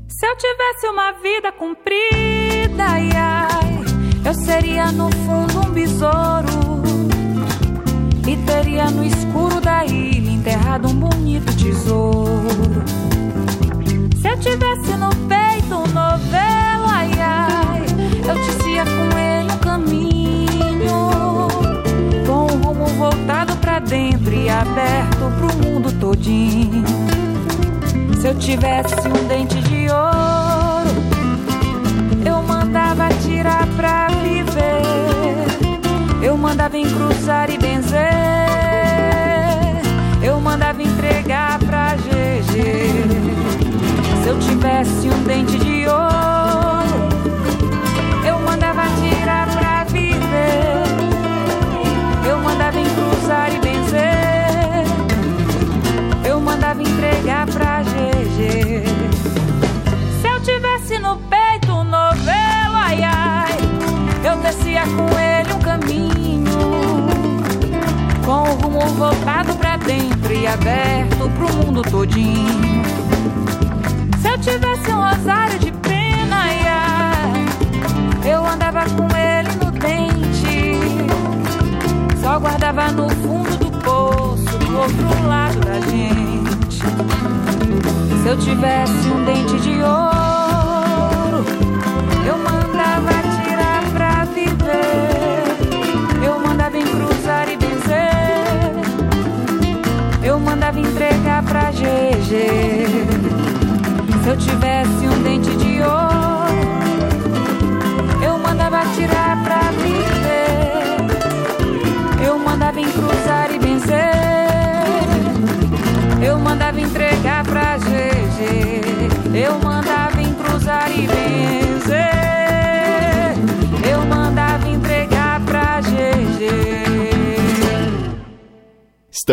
Se 0.07 0.25
eu 0.25 0.35
tivesse 0.37 0.87
uma 0.87 1.11
vida 1.21 1.51
comprida, 1.51 2.83
ai, 2.83 3.11
ai, 3.15 3.85
eu 4.25 4.33
seria 4.33 4.91
no 4.91 5.11
fundo 5.17 5.67
um 5.67 5.71
besouro. 5.71 6.81
E 8.27 8.35
teria 8.37 8.89
no 8.89 9.03
escuro 9.03 9.61
da 9.61 9.85
ilha 9.85 10.31
enterrado 10.31 10.87
um 10.87 10.95
bonito 10.95 11.55
tesouro. 11.55 12.83
Se 14.19 14.27
eu 14.29 14.39
tivesse 14.39 14.97
no 14.97 15.11
peito 15.27 15.75
um 15.75 15.85
novelo, 15.93 16.62
eu 18.27 18.35
dizia 18.35 18.83
com 18.85 19.17
ele 19.17 19.51
um 19.51 19.57
caminho. 19.57 21.47
Com 22.25 22.45
o 22.45 22.57
rumo 22.61 22.85
voltado 22.85 23.55
pra 23.57 23.79
dentro 23.79 24.33
e 24.33 24.49
aberto 24.49 25.31
pro 25.37 25.67
mundo 25.67 25.91
todinho. 25.99 26.83
Se 28.19 28.27
eu 28.27 28.35
tivesse 28.35 28.95
um 29.07 29.27
dente 29.27 29.59
de 29.63 29.89
ouro, 29.89 30.89
eu 32.25 32.41
mandava 32.43 33.09
tirar 33.25 33.67
pra 33.75 34.07
viver. 34.07 34.83
Eu 36.21 36.37
mandava 36.37 36.77
encruzar 36.77 37.49
e 37.49 37.57
benzer. 37.57 37.99
Eu 40.21 40.39
mandava 40.39 40.81
entregar 40.81 41.59
pra 41.59 41.95
GG. 41.95 42.53
Se 44.23 44.29
eu 44.29 44.39
tivesse 44.39 45.09
um 45.09 45.23
dente 45.23 45.57
de 45.57 45.62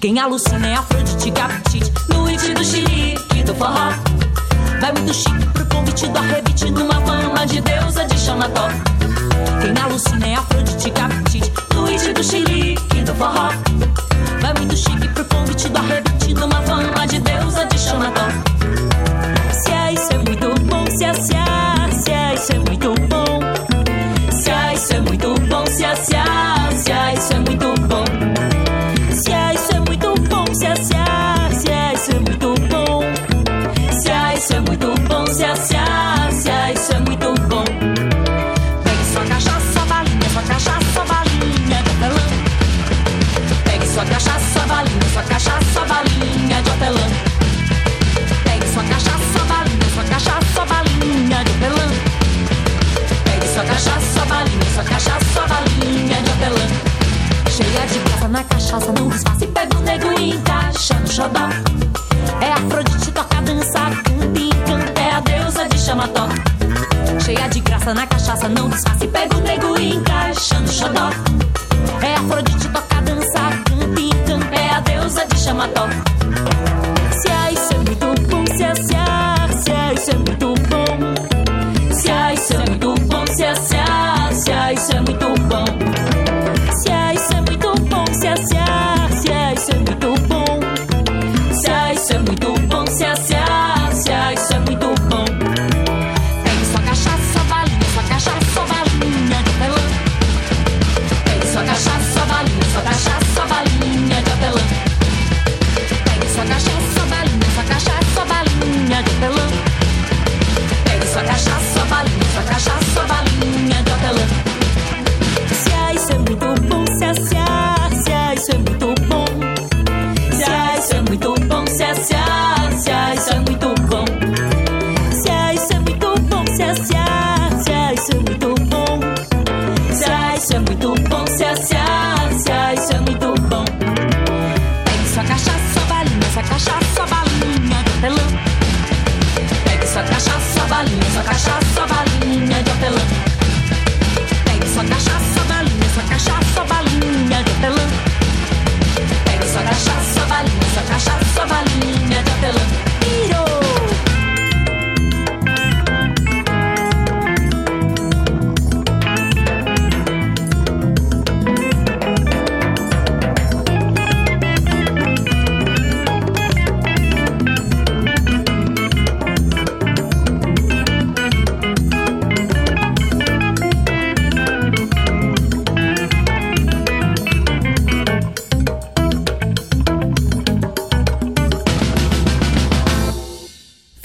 Quem 0.00 0.18
alucina 0.18 0.66
é 0.66 0.74
Afrodite 0.76 1.30
Gaptit, 1.30 1.92
no 2.08 2.24
it 2.24 2.54
do 2.54 2.64
xilique 2.64 3.42
do 3.44 3.54
forró. 3.54 3.92
Vai 4.80 4.92
muito 4.92 5.12
chique 5.12 5.46
pro 5.52 5.66
convite 5.66 6.06
do 6.06 6.18
arrebite, 6.18 6.70
numa 6.70 6.94
fama 7.02 7.46
de 7.46 7.60
deusa 7.60 8.06
de 8.06 8.18
Xanató. 8.18 8.68
Quem 9.60 9.78
alucina 9.82 10.26
é 10.26 10.34
Afrodite 10.36 10.88
Gaptit, 10.88 11.52
no 11.74 11.84
it 11.84 12.14
do 12.14 12.24
xilique 12.24 13.02
do 13.02 13.14
forró. 13.14 13.50
Vai 14.40 14.54
muito 14.54 14.74
chique 14.74 15.06
pro 15.08 15.24
convite 15.26 15.68
do 15.68 15.78
arrebite, 15.78 16.32
numa 16.32 16.62
fama 16.62 17.06
de 17.06 17.20
deusa 17.20 17.66
de 17.66 17.78
Xanató. 17.78 18.49
na 58.30 58.44
cachaça, 58.44 58.92
não 58.92 59.08
desfaça 59.08 59.44
e 59.44 59.48
pega 59.48 59.76
o 59.76 59.80
nego 59.82 60.20
e 60.20 60.30
encaixa 60.30 60.94
no 60.94 61.08
xodó. 61.08 61.48
É 62.40 62.52
Afrodite, 62.52 63.10
toca, 63.10 63.42
dança, 63.42 63.80
canta 64.04 64.40
e 64.40 64.50
canta, 64.66 65.00
é 65.00 65.10
a 65.12 65.20
deusa 65.20 65.68
de 65.68 65.78
chamató. 65.78 66.28
Cheia 67.24 67.48
de 67.48 67.60
graça 67.60 67.92
na 67.92 68.06
cachaça, 68.06 68.48
não 68.48 68.68
desfaça 68.68 69.04
e 69.04 69.08
pega 69.08 69.36
o 69.36 69.40
nego 69.40 69.49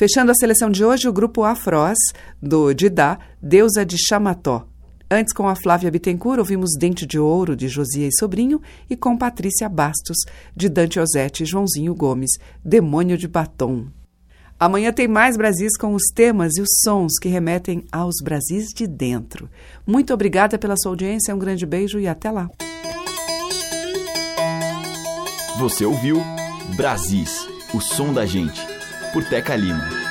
Fechando 0.06 0.32
a 0.32 0.36
seleção 0.36 0.70
de 0.70 0.86
hoje, 0.86 1.10
o 1.10 1.12
grupo 1.12 1.44
Afroz, 1.44 1.98
do 2.40 2.72
Didá, 2.76 3.18
Deusa 3.42 3.84
de 3.84 3.98
Chamató. 3.98 4.68
Antes, 5.10 5.34
com 5.34 5.48
a 5.48 5.56
Flávia 5.56 5.90
Bittencourt, 5.90 6.38
ouvimos 6.38 6.78
Dente 6.78 7.08
de 7.08 7.18
Ouro, 7.18 7.56
de 7.56 7.68
Josias 7.68 8.14
Sobrinho, 8.20 8.62
e 8.88 8.96
com 8.96 9.18
Patrícia 9.18 9.68
Bastos, 9.68 10.18
de 10.56 10.70
Dante 10.70 11.00
Osete 11.00 11.42
e 11.42 11.46
Joãozinho 11.48 11.96
Gomes, 11.96 12.30
Demônio 12.64 13.18
de 13.18 13.28
Batom. 13.28 13.88
Amanhã 14.60 14.94
tem 14.94 15.08
mais 15.08 15.38
Brasis 15.38 15.76
com 15.76 15.96
os 15.96 16.04
temas 16.14 16.56
e 16.56 16.62
os 16.62 16.70
sons 16.84 17.14
que 17.20 17.28
remetem 17.28 17.84
aos 17.92 18.18
Brasis 18.24 18.68
de 18.76 18.86
dentro. 18.86 19.50
Muito 19.88 20.14
obrigada 20.14 20.60
pela 20.60 20.78
sua 20.78 20.92
audiência, 20.92 21.34
um 21.34 21.40
grande 21.40 21.66
beijo 21.66 22.00
e 22.00 22.08
até 22.08 22.30
lá. 22.30 22.48
Você 25.58 25.84
ouviu 25.84 26.22
Brasis, 26.76 27.48
o 27.74 27.82
som 27.82 28.14
da 28.14 28.24
gente 28.24 28.75
por 29.16 29.24
Teca 29.24 29.56
Lima. 29.56 30.05